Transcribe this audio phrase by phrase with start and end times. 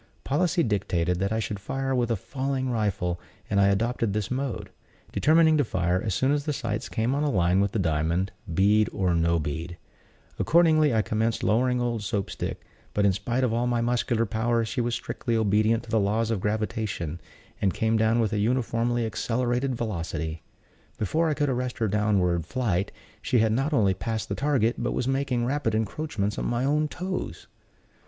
[0.23, 3.19] Policy dictated that I should fire with a falling rifle,
[3.51, 4.71] and I adopted this mode;
[5.11, 8.31] determining to fire as soon as the sights came on a line with the diamond,
[8.51, 9.77] bead or no bead.
[10.39, 12.63] Accordingly, I commenced lowering old Soap stick;
[12.95, 16.31] but, in spite of all my muscular powers, she was strictly obedient to the laws
[16.31, 17.21] of gravitation,
[17.61, 20.41] and came down with a uniformly accelerated velocity.
[20.97, 22.91] Before I could arrest her downward flight,
[23.21, 26.87] she had not only passed the target, but was making rapid encroachments on my own
[26.87, 27.45] toes.